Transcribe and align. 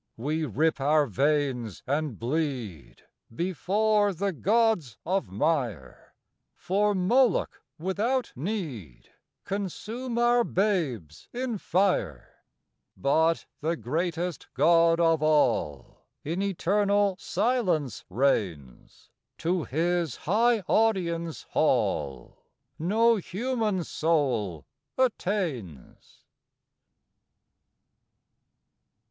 We 0.17 0.45
rip 0.45 0.81
our 0.81 1.05
veins 1.05 1.83
and 1.85 2.17
bleed 2.17 3.03
Before 3.31 4.13
the 4.15 4.33
gods 4.33 4.97
of 5.05 5.29
mire; 5.29 6.15
For 6.55 6.95
Moloch, 6.95 7.61
without 7.77 8.33
need, 8.35 9.11
Consume 9.43 10.17
our 10.17 10.43
babes 10.43 11.29
in 11.33 11.59
fire; 11.59 12.43
But 12.97 13.45
the 13.59 13.75
greatest 13.77 14.47
God 14.55 14.99
of 14.99 15.21
all 15.21 16.01
In 16.23 16.41
eternal 16.41 17.15
silence 17.19 18.03
reigns; 18.09 19.11
To 19.37 19.65
His 19.65 20.15
high 20.15 20.61
audience 20.61 21.43
hall 21.51 22.41
No 22.79 23.17
human 23.17 23.83
soul 23.83 24.65
attains. 24.97 26.23